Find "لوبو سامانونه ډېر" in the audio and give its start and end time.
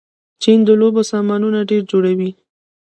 0.81-1.83